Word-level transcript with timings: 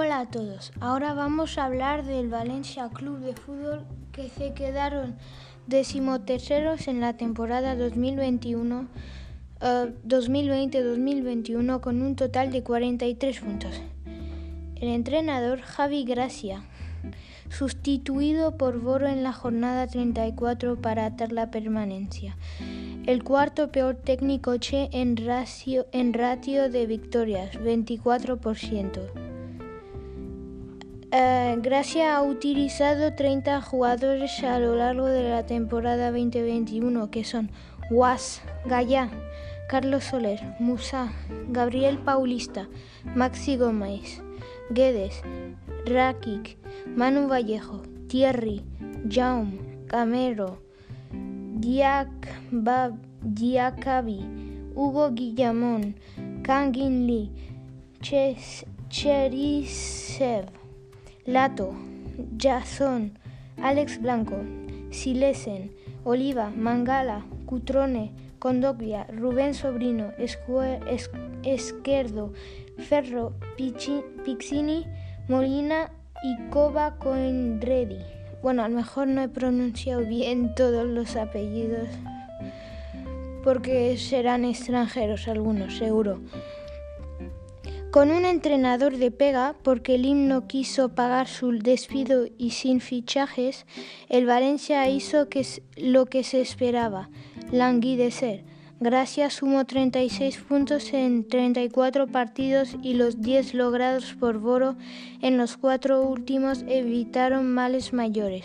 Hola 0.00 0.20
a 0.20 0.26
todos, 0.26 0.70
ahora 0.78 1.12
vamos 1.12 1.58
a 1.58 1.64
hablar 1.64 2.04
del 2.04 2.28
Valencia 2.28 2.88
Club 2.88 3.18
de 3.18 3.34
Fútbol 3.34 3.84
que 4.12 4.28
se 4.28 4.54
quedaron 4.54 5.16
decimoterceros 5.66 6.86
en 6.86 7.00
la 7.00 7.16
temporada 7.16 7.74
2021, 7.74 8.86
2020-2021 9.60 11.76
eh, 11.76 11.80
con 11.80 12.00
un 12.00 12.14
total 12.14 12.52
de 12.52 12.62
43 12.62 13.40
puntos. 13.40 13.82
El 14.76 14.86
entrenador 14.86 15.62
Javi 15.62 16.04
Gracia, 16.04 16.62
sustituido 17.50 18.56
por 18.56 18.80
Boro 18.80 19.08
en 19.08 19.24
la 19.24 19.32
jornada 19.32 19.88
34 19.88 20.80
para 20.80 21.06
atar 21.06 21.32
la 21.32 21.50
permanencia. 21.50 22.36
El 23.04 23.24
cuarto 23.24 23.72
peor 23.72 23.96
técnico 23.96 24.58
Che 24.58 24.90
en 24.92 25.16
en 25.90 26.14
ratio 26.14 26.70
de 26.70 26.86
victorias, 26.86 27.58
24%. 27.58 29.27
Eh, 31.10 31.56
Gracia 31.62 32.16
ha 32.16 32.22
utilizado 32.22 33.14
30 33.14 33.62
jugadores 33.62 34.44
a 34.44 34.58
lo 34.58 34.74
largo 34.74 35.06
de 35.06 35.26
la 35.26 35.46
temporada 35.46 36.10
2021, 36.10 37.10
que 37.10 37.24
son 37.24 37.50
Was, 37.90 38.42
Gaya, 38.66 39.08
Carlos 39.70 40.04
Soler, 40.04 40.38
Musa, 40.58 41.10
Gabriel 41.48 41.96
Paulista, 41.96 42.68
Maxi 43.14 43.56
Gómez, 43.56 44.22
Guedes, 44.68 45.22
Rakic, 45.86 46.58
Manu 46.94 47.26
Vallejo, 47.26 47.80
Thierry, 48.08 48.62
Jaume, 49.08 49.86
Camero, 49.86 50.60
Diakabi, 53.22 54.20
Hugo 54.74 55.10
Guillamón, 55.12 55.94
Kangin 56.42 57.06
Lee, 57.06 57.32
Cherisev, 58.90 60.44
Lato, 61.28 61.74
Jason, 62.38 63.18
Alex 63.62 64.00
Blanco, 64.00 64.36
Silesen, 64.90 65.70
Oliva, 66.02 66.48
Mangala, 66.48 67.26
Cutrone, 67.44 68.12
Condoglia, 68.38 69.06
Rubén 69.14 69.52
Sobrino, 69.52 70.12
Esquerdo, 71.44 72.32
Ferro, 72.78 73.34
Pixini, 73.58 74.86
Molina 75.28 75.90
y 76.24 76.48
Cova 76.48 76.96
Coenredi. 76.98 77.98
Bueno, 78.42 78.64
a 78.64 78.68
lo 78.70 78.76
mejor 78.76 79.08
no 79.08 79.20
he 79.20 79.28
pronunciado 79.28 80.06
bien 80.06 80.54
todos 80.54 80.86
los 80.86 81.14
apellidos 81.16 81.88
porque 83.44 83.98
serán 83.98 84.46
extranjeros 84.46 85.28
algunos, 85.28 85.76
seguro. 85.76 86.20
Con 87.90 88.10
un 88.10 88.26
entrenador 88.26 88.98
de 88.98 89.10
pega, 89.10 89.54
porque 89.62 89.94
el 89.94 90.04
himno 90.04 90.46
quiso 90.46 90.90
pagar 90.90 91.26
su 91.26 91.52
despido 91.52 92.26
y 92.36 92.50
sin 92.50 92.82
fichajes, 92.82 93.64
el 94.10 94.26
Valencia 94.26 94.86
hizo 94.90 95.26
lo 95.78 96.04
que 96.04 96.22
se 96.22 96.42
esperaba, 96.42 97.08
languidecer. 97.50 98.44
Gracias 98.78 99.34
sumó 99.34 99.64
36 99.64 100.36
puntos 100.36 100.92
en 100.92 101.26
34 101.26 102.06
partidos 102.08 102.76
y 102.82 102.92
los 102.92 103.22
10 103.22 103.54
logrados 103.54 104.14
por 104.20 104.38
Boro 104.38 104.76
en 105.22 105.38
los 105.38 105.56
cuatro 105.56 106.02
últimos 106.02 106.64
evitaron 106.68 107.52
males 107.52 107.94
mayores. 107.94 108.44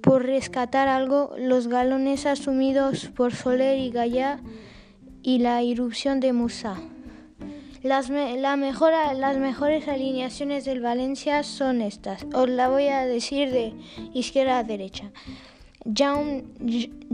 Por 0.00 0.24
rescatar 0.24 0.88
algo, 0.88 1.34
los 1.38 1.68
galones 1.68 2.24
asumidos 2.24 3.10
por 3.14 3.34
Soler 3.34 3.78
y 3.78 3.90
Gaya 3.90 4.40
y 5.22 5.38
la 5.38 5.62
irrupción 5.62 6.18
de 6.18 6.32
Musa. 6.32 6.80
Las, 7.82 8.10
la 8.10 8.56
las 8.56 9.36
mejores 9.38 9.88
alineaciones 9.88 10.66
del 10.66 10.80
Valencia 10.80 11.42
son 11.42 11.80
estas. 11.80 12.26
Os 12.34 12.48
la 12.48 12.68
voy 12.68 12.88
a 12.88 13.06
decir 13.06 13.50
de 13.50 13.72
izquierda 14.12 14.58
a 14.58 14.64
derecha. 14.64 15.10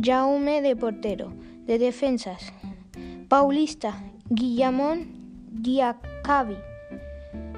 Jaume 0.03 0.63
de 0.63 0.77
portero 0.77 1.33
de 1.67 1.79
defensas. 1.79 2.53
Paulista, 3.29 4.03
Guillamón, 4.29 5.09
Diacabi. 5.51 6.57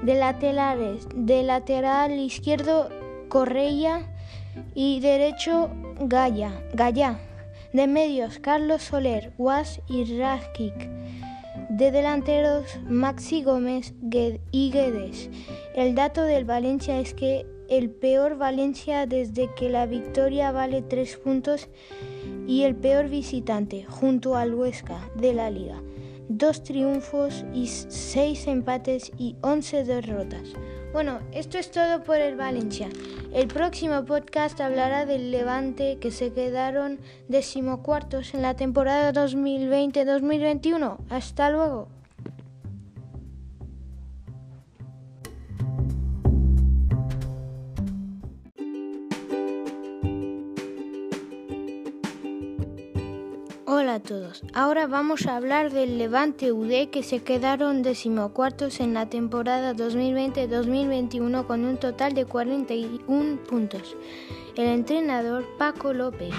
De 0.02 0.14
laterales, 0.14 1.06
de 1.14 1.42
lateral 1.42 2.12
izquierdo, 2.18 2.88
Correia 3.28 4.06
y 4.74 5.00
derecho, 5.00 5.70
Gaya, 6.00 6.52
Gaya. 6.74 7.18
De 7.72 7.86
medios, 7.86 8.38
Carlos 8.38 8.82
Soler, 8.82 9.32
Was 9.36 9.80
y 9.88 10.18
Rakic. 10.18 10.88
De 11.68 11.90
delanteros, 11.90 12.78
Maxi 12.88 13.42
Gómez 13.42 13.92
y 14.50 14.70
Guedes. 14.70 15.28
El 15.74 15.94
dato 15.94 16.22
del 16.22 16.46
Valencia 16.46 16.98
es 16.98 17.12
que 17.12 17.46
el 17.68 17.90
peor 17.90 18.38
Valencia 18.38 19.04
desde 19.04 19.52
que 19.54 19.68
la 19.68 19.84
victoria 19.84 20.50
vale 20.50 20.80
tres 20.80 21.18
puntos 21.18 21.68
y 22.46 22.62
el 22.62 22.74
peor 22.74 23.08
visitante 23.08 23.84
junto 23.84 24.36
al 24.36 24.54
Huesca 24.54 25.10
de 25.14 25.34
la 25.34 25.50
liga. 25.50 25.82
Dos 26.30 26.62
triunfos 26.62 27.44
y 27.52 27.66
seis 27.66 28.46
empates 28.46 29.12
y 29.18 29.36
once 29.42 29.84
derrotas. 29.84 30.48
Bueno, 30.92 31.20
esto 31.32 31.58
es 31.58 31.70
todo 31.70 32.02
por 32.02 32.16
el 32.16 32.34
Valencia. 32.36 32.88
El 33.34 33.46
próximo 33.48 34.06
podcast 34.06 34.58
hablará 34.60 35.04
del 35.04 35.30
Levante 35.30 35.98
que 36.00 36.10
se 36.10 36.32
quedaron 36.32 36.98
decimocuartos 37.28 38.32
en 38.32 38.40
la 38.40 38.56
temporada 38.56 39.12
2020-2021. 39.12 40.96
Hasta 41.10 41.50
luego. 41.50 41.97
Hola 53.80 53.94
a 53.94 54.00
todos, 54.00 54.42
ahora 54.54 54.88
vamos 54.88 55.26
a 55.26 55.36
hablar 55.36 55.70
del 55.70 55.98
Levante 55.98 56.50
UD 56.50 56.88
que 56.90 57.04
se 57.04 57.22
quedaron 57.22 57.84
decimocuartos 57.84 58.80
en 58.80 58.92
la 58.92 59.08
temporada 59.08 59.72
2020-2021 59.72 61.46
con 61.46 61.64
un 61.64 61.76
total 61.76 62.12
de 62.12 62.24
41 62.24 63.36
puntos. 63.44 63.94
El 64.56 64.66
entrenador 64.66 65.44
Paco 65.58 65.92
López, 65.92 66.34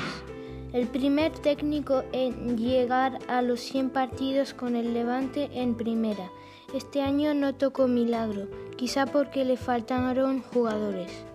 el 0.73 0.89
primer 0.89 1.31
técnico 1.31 2.03
en 2.11 2.57
llegar 2.57 3.19
a 3.29 3.41
los 3.41 3.61
100 3.61 3.91
partidos 3.91 4.53
con 4.53 4.75
el 4.75 4.93
Levante 4.93 5.49
en 5.53 5.75
primera. 5.75 6.29
Este 6.73 7.01
año 7.01 7.33
no 7.33 7.55
tocó 7.55 7.87
milagro, 7.87 8.49
quizá 8.75 9.05
porque 9.05 9.45
le 9.45 9.55
faltaron 9.55 10.41
jugadores. 10.41 11.28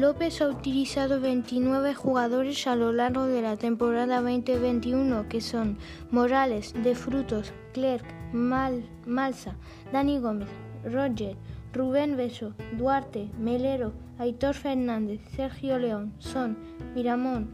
López 0.00 0.40
ha 0.40 0.48
utilizado 0.48 1.20
29 1.20 1.94
jugadores 1.94 2.66
a 2.66 2.74
lo 2.74 2.92
largo 2.92 3.26
de 3.26 3.42
la 3.42 3.56
temporada 3.56 4.20
2021 4.20 5.28
que 5.28 5.40
son 5.40 5.78
Morales, 6.10 6.74
De 6.82 6.96
Frutos, 6.96 7.52
Clerc, 7.72 8.04
Mal, 8.32 8.84
Malsa, 9.06 9.54
Dani 9.92 10.18
Gómez, 10.18 10.48
Roger, 10.84 11.36
Rubén 11.72 12.16
Beso, 12.16 12.54
Duarte, 12.76 13.30
Melero, 13.38 13.92
Aitor 14.18 14.54
Fernández, 14.54 15.20
Sergio 15.36 15.78
León, 15.78 16.12
Son, 16.18 16.58
Miramón, 16.96 17.50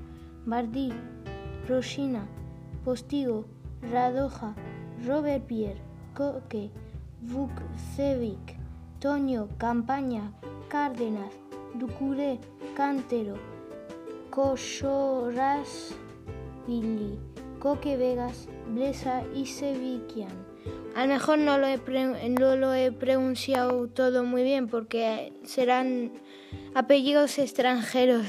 Bardí, 0.47 0.95
Rosina, 1.69 2.27
Postigo, 2.87 3.45
Radoja, 3.83 4.55
Robert 5.07 5.45
Pierre, 5.45 5.83
Coque, 6.15 6.71
Vukcevic, 7.21 8.57
Toño, 8.99 9.49
Campaña, 9.59 10.33
Cárdenas, 10.71 11.35
Ducuré, 11.75 12.39
Cántero, 12.77 13.35
Cochoras, 14.31 15.95
Billy, 16.67 17.19
Coque 17.59 17.97
Vegas, 17.97 18.49
Blesa 18.69 19.23
y 19.35 19.47
Seviquian. 19.47 20.51
A 20.95 21.07
lo 21.07 21.13
mejor 21.13 21.39
no 21.39 21.59
lo, 21.59 21.67
he 21.67 21.79
no 22.29 22.57
lo 22.57 22.75
he 22.75 22.93
pronunciado 22.93 23.89
todo 23.89 24.25
muy 24.25 24.43
bien 24.43 24.69
porque 24.69 25.33
serán 25.45 26.13
apellidos 26.75 27.39
extranjeros. 27.39 28.27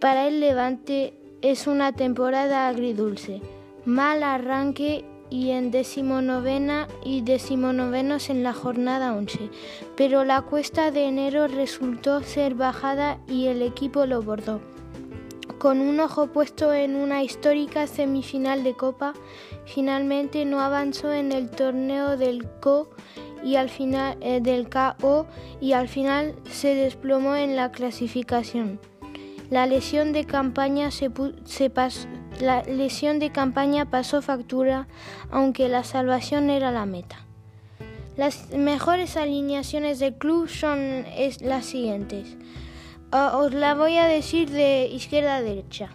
Para 0.00 0.28
el 0.28 0.40
Levante 0.40 1.14
es 1.42 1.66
una 1.66 1.92
temporada 1.92 2.68
agridulce. 2.68 3.42
Mal 3.84 4.22
arranque 4.22 5.04
y 5.30 5.50
en 5.50 5.70
decimonovena 5.70 6.88
y 7.04 7.22
decimonovenos 7.22 8.30
en 8.30 8.42
la 8.42 8.52
jornada 8.52 9.14
11, 9.14 9.50
pero 9.96 10.24
la 10.24 10.42
cuesta 10.42 10.90
de 10.90 11.04
enero 11.04 11.48
resultó 11.48 12.22
ser 12.22 12.54
bajada 12.54 13.18
y 13.28 13.46
el 13.46 13.62
equipo 13.62 14.06
lo 14.06 14.22
bordó. 14.22 14.60
Con 15.58 15.80
un 15.80 15.98
ojo 15.98 16.28
puesto 16.28 16.72
en 16.72 16.94
una 16.94 17.24
histórica 17.24 17.88
semifinal 17.88 18.62
de 18.62 18.74
Copa, 18.74 19.12
finalmente 19.66 20.44
no 20.44 20.60
avanzó 20.60 21.12
en 21.12 21.32
el 21.32 21.50
torneo 21.50 22.16
del 22.16 22.46
CO 22.60 22.88
y 23.42 23.56
al 23.56 23.68
final 23.68 24.16
eh, 24.20 24.40
del 24.40 24.68
KO 24.68 25.26
y 25.60 25.72
al 25.72 25.88
final 25.88 26.34
se 26.44 26.74
desplomó 26.74 27.34
en 27.34 27.56
la 27.56 27.72
clasificación. 27.72 28.78
La 29.50 29.66
lesión 29.66 30.12
de 30.12 30.24
campaña 30.24 30.90
se, 30.90 31.10
se, 31.44 31.70
la 32.40 32.62
lesión 32.62 33.18
de 33.18 33.30
campaña 33.30 33.90
pasó 33.90 34.22
factura, 34.22 34.86
aunque 35.30 35.68
la 35.68 35.84
salvación 35.84 36.50
era 36.50 36.70
la 36.70 36.86
meta. 36.86 37.24
Las 38.16 38.50
mejores 38.50 39.16
alineaciones 39.16 39.98
del 40.00 40.14
club 40.14 40.48
son 40.48 41.04
las 41.40 41.66
siguientes. 41.66 42.36
Ah, 43.12 43.38
os 43.38 43.54
la 43.54 43.74
voy 43.74 43.96
a 43.96 44.06
decir 44.06 44.50
de 44.50 44.86
izquierda 44.86 45.36
a 45.36 45.42
derecha. 45.42 45.90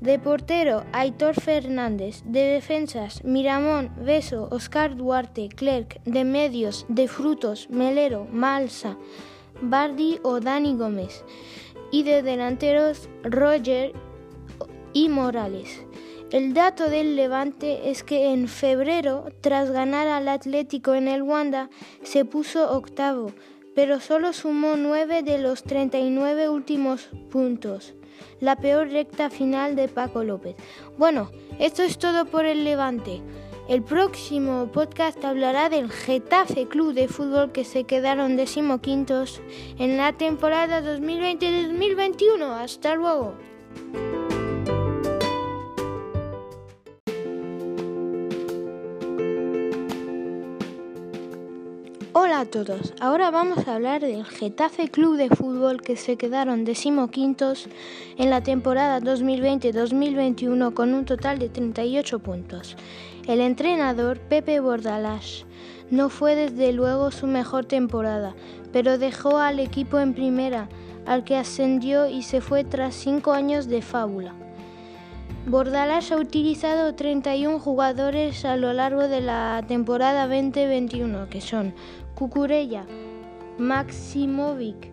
De 0.00 0.18
portero, 0.18 0.84
Aitor 0.92 1.34
Fernández. 1.40 2.22
De 2.26 2.40
defensas, 2.40 3.24
Miramón, 3.24 3.90
Beso, 3.96 4.48
Oscar 4.50 4.96
Duarte, 4.96 5.48
Clerc. 5.48 6.02
De 6.04 6.24
medios, 6.24 6.84
De 6.88 7.08
Frutos, 7.08 7.70
Melero, 7.70 8.26
Malsa, 8.30 8.98
Bardi 9.62 10.20
o 10.22 10.40
Dani 10.40 10.76
Gómez. 10.76 11.24
Y 11.90 12.02
de 12.02 12.22
delanteros, 12.22 13.08
Roger 13.22 13.94
y 14.94 15.10
Morales. 15.10 15.84
El 16.30 16.54
dato 16.54 16.88
del 16.88 17.14
Levante 17.14 17.90
es 17.90 18.02
que 18.02 18.32
en 18.32 18.48
febrero, 18.48 19.26
tras 19.40 19.70
ganar 19.70 20.08
al 20.08 20.28
Atlético 20.28 20.94
en 20.94 21.06
el 21.06 21.22
Wanda, 21.22 21.68
se 22.02 22.24
puso 22.24 22.72
octavo, 22.72 23.32
pero 23.74 24.00
solo 24.00 24.32
sumó 24.32 24.76
nueve 24.76 25.22
de 25.22 25.38
los 25.38 25.62
39 25.62 26.48
últimos 26.48 27.10
puntos. 27.30 27.94
La 28.40 28.56
peor 28.56 28.88
recta 28.88 29.30
final 29.30 29.76
de 29.76 29.88
Paco 29.88 30.24
López. 30.24 30.56
Bueno, 30.96 31.30
esto 31.58 31.82
es 31.82 31.98
todo 31.98 32.24
por 32.24 32.46
el 32.46 32.64
Levante. 32.64 33.22
El 33.68 33.82
próximo 33.82 34.70
podcast 34.72 35.24
hablará 35.24 35.68
del 35.68 35.90
Getafe 35.90 36.66
Club 36.66 36.94
de 36.94 37.08
Fútbol 37.08 37.52
que 37.52 37.64
se 37.64 37.84
quedaron 37.84 38.36
decimoquintos 38.36 39.40
en 39.78 39.96
la 39.96 40.12
temporada 40.12 40.82
2020-2021. 40.82 42.42
Hasta 42.42 42.94
luego. 42.94 43.34
Todos, 52.46 52.94
ahora 53.00 53.30
vamos 53.30 53.66
a 53.66 53.74
hablar 53.74 54.00
del 54.00 54.24
Getafe 54.24 54.88
Club 54.88 55.16
de 55.16 55.28
Fútbol 55.28 55.82
que 55.82 55.96
se 55.96 56.16
quedaron 56.16 56.64
decimoquintos 56.64 57.68
en 58.16 58.30
la 58.30 58.42
temporada 58.42 59.00
2020-2021 59.00 60.74
con 60.74 60.94
un 60.94 61.04
total 61.04 61.38
de 61.38 61.48
38 61.48 62.18
puntos. 62.18 62.76
El 63.26 63.40
entrenador 63.40 64.18
Pepe 64.20 64.60
Bordalás 64.60 65.46
no 65.90 66.08
fue 66.08 66.34
desde 66.34 66.72
luego 66.72 67.10
su 67.10 67.26
mejor 67.26 67.64
temporada, 67.64 68.34
pero 68.72 68.98
dejó 68.98 69.38
al 69.38 69.60
equipo 69.60 69.98
en 69.98 70.14
primera, 70.14 70.68
al 71.06 71.24
que 71.24 71.36
ascendió 71.36 72.08
y 72.08 72.22
se 72.22 72.40
fue 72.40 72.64
tras 72.64 72.94
cinco 72.94 73.32
años 73.32 73.68
de 73.68 73.82
fábula. 73.82 74.34
Bordalás 75.46 76.10
ha 76.10 76.16
utilizado 76.16 76.94
31 76.94 77.58
jugadores 77.58 78.46
a 78.46 78.56
lo 78.56 78.72
largo 78.72 79.08
de 79.08 79.20
la 79.20 79.62
temporada 79.68 80.26
2021, 80.26 81.28
que 81.28 81.42
son 81.42 81.74
Cucurella, 82.14 82.86
Maximovic, 83.58 84.90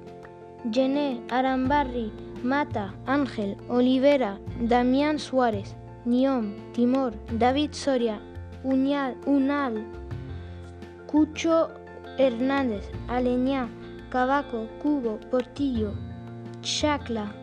Gené, 0.71 1.21
Arambarri, 1.29 2.12
Mata, 2.44 2.94
Ángel, 3.06 3.57
Olivera, 3.69 4.39
Damián 4.59 5.19
Suárez, 5.19 5.75
Niom, 6.06 6.53
Timor, 6.73 7.13
David 7.38 7.73
Soria, 7.73 8.19
Uñal, 8.63 9.15
Unal, 9.25 9.85
Cucho 11.07 11.69
Hernández, 12.18 12.89
Aleñá, 13.07 13.69
Cabaco, 14.09 14.68
Cubo, 14.81 15.19
Portillo, 15.29 15.94
Chacla, 16.62 17.33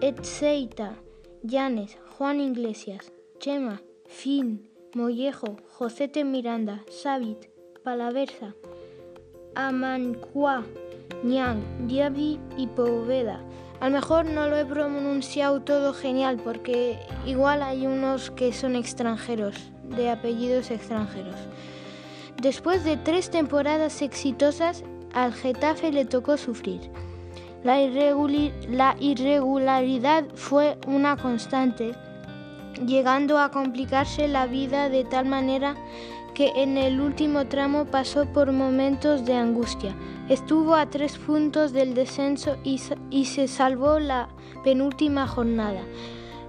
Etseita, 0.00 0.94
Llanes, 1.42 1.98
Juan 2.16 2.40
Iglesias, 2.40 3.12
Chema, 3.38 3.80
Fin, 4.06 4.68
Mollejo, 4.94 5.56
Josete 5.78 6.24
Miranda, 6.24 6.84
Sabit, 6.88 7.50
Palaversa, 7.84 8.54
Amancua, 9.54 10.64
Ñang, 11.24 11.62
Diaby 11.86 12.40
y 12.56 12.66
Poveda. 12.68 13.40
A 13.80 13.88
lo 13.88 13.96
mejor 13.96 14.24
no 14.24 14.46
lo 14.46 14.56
he 14.56 14.64
pronunciado 14.64 15.60
todo 15.60 15.92
genial 15.92 16.40
porque 16.42 16.98
igual 17.26 17.62
hay 17.62 17.86
unos 17.86 18.30
que 18.30 18.52
son 18.52 18.76
extranjeros, 18.76 19.56
de 19.84 20.10
apellidos 20.10 20.70
extranjeros. 20.70 21.34
Después 22.40 22.84
de 22.84 22.96
tres 22.96 23.30
temporadas 23.30 24.00
exitosas, 24.02 24.84
al 25.12 25.32
Getafe 25.32 25.92
le 25.92 26.04
tocó 26.04 26.36
sufrir. 26.36 26.80
La, 27.64 27.76
la 28.68 28.96
irregularidad 28.98 30.24
fue 30.34 30.78
una 30.86 31.16
constante, 31.16 31.92
llegando 32.86 33.38
a 33.38 33.50
complicarse 33.50 34.26
la 34.28 34.46
vida 34.46 34.88
de 34.88 35.04
tal 35.04 35.26
manera 35.26 35.76
que 36.34 36.52
en 36.56 36.78
el 36.78 37.00
último 37.00 37.46
tramo 37.46 37.84
pasó 37.84 38.26
por 38.26 38.52
momentos 38.52 39.24
de 39.24 39.34
angustia. 39.34 39.94
Estuvo 40.28 40.74
a 40.74 40.86
tres 40.86 41.18
puntos 41.18 41.72
del 41.72 41.94
descenso 41.94 42.56
y, 42.64 42.78
se 42.78 43.48
salvó 43.48 43.98
la 43.98 44.28
penúltima 44.64 45.26
jornada. 45.26 45.82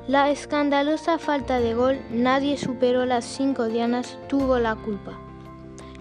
La 0.08 0.32
escandalosa 0.32 1.18
falta 1.18 1.60
de 1.60 1.74
gol, 1.74 2.00
nadie 2.12 2.58
superó 2.58 3.06
las 3.06 3.26
cinco 3.26 3.66
dianas, 3.66 4.18
tuvo 4.28 4.60
la 4.60 4.76
culpa. 4.76 5.20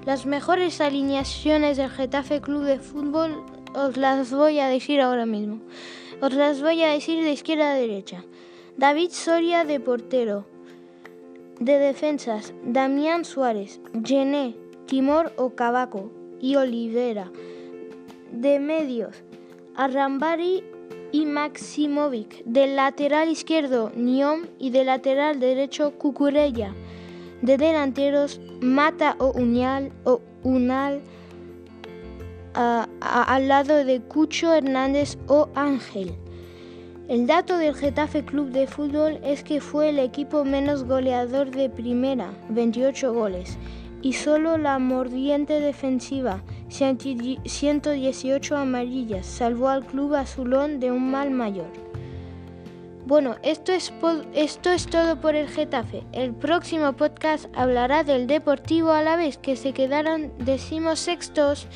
Las 0.04 0.26
mejores 0.26 0.80
alineaciones 0.80 1.76
del 1.76 1.90
Getafe 1.90 2.40
Club 2.40 2.64
de 2.64 2.78
Fútbol 2.78 3.44
os 3.74 3.96
las 3.96 4.32
voy 4.32 4.58
a 4.58 4.68
decir 4.68 5.00
ahora 5.00 5.26
mismo. 5.26 5.60
Os 6.20 6.34
las 6.34 6.60
voy 6.60 6.82
a 6.82 6.90
decir 6.90 7.22
de 7.22 7.32
izquierda 7.32 7.72
a 7.72 7.74
derecha. 7.74 8.24
David 8.76 9.10
Soria 9.10 9.64
de 9.64 9.80
portero, 9.80 10.46
de 11.64 11.78
defensas, 11.78 12.54
Damián 12.64 13.24
Suárez, 13.24 13.80
Gené, 14.04 14.56
Timor 14.86 15.32
Ocabaco 15.36 16.10
y 16.40 16.56
Olivera. 16.56 17.30
De 18.32 18.58
medios, 18.58 19.22
Arrambari 19.76 20.64
y 21.12 21.26
Maximovic. 21.26 22.42
Del 22.44 22.76
lateral 22.76 23.28
izquierdo, 23.28 23.92
Niom 23.94 24.46
y 24.58 24.70
del 24.70 24.86
lateral 24.86 25.38
derecho, 25.38 25.92
Cucurella. 25.98 26.74
De 27.42 27.58
delanteros, 27.58 28.40
Mata 28.60 29.16
o 29.18 29.32
o 30.04 30.20
Unal 30.42 31.02
al 32.54 33.48
lado 33.48 33.84
de 33.84 34.00
Cucho 34.00 34.52
Hernández 34.52 35.16
o 35.26 35.48
Ángel. 35.54 36.14
El 37.08 37.26
dato 37.26 37.58
del 37.58 37.74
Getafe 37.74 38.24
Club 38.24 38.50
de 38.50 38.68
Fútbol 38.68 39.18
es 39.24 39.42
que 39.42 39.60
fue 39.60 39.88
el 39.88 39.98
equipo 39.98 40.44
menos 40.44 40.84
goleador 40.84 41.50
de 41.50 41.68
primera, 41.68 42.30
28 42.48 43.12
goles, 43.12 43.58
y 44.02 44.12
solo 44.12 44.56
la 44.56 44.78
mordiente 44.78 45.60
defensiva, 45.60 46.42
118 46.68 48.56
amarillas, 48.56 49.26
salvó 49.26 49.68
al 49.68 49.84
club 49.84 50.14
azulón 50.14 50.78
de 50.78 50.92
un 50.92 51.10
mal 51.10 51.30
mayor. 51.32 51.70
Bueno, 53.04 53.34
esto 53.42 53.72
es, 53.72 53.92
todo 54.88 55.20
por 55.20 55.34
el 55.34 55.48
Getafe. 55.48 56.04
El 56.12 56.32
próximo 56.32 56.92
podcast 56.92 57.46
hablará 57.52 58.04
del 58.04 58.28
Deportivo 58.28 58.92
a 58.92 59.02
la 59.02 59.16
vez 59.16 59.38
que 59.38 59.56
se 59.56 59.72
quedaron 59.72 60.32
decimosextos 60.38 61.66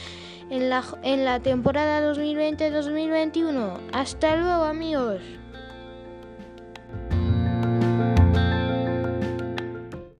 en 0.50 0.70
la, 0.70 0.84
en 1.02 1.24
la 1.24 1.40
temporada 1.40 2.12
2020-2021. 2.14 3.78
Hasta 3.92 4.36
luego 4.36 4.64
amigos. 4.64 5.20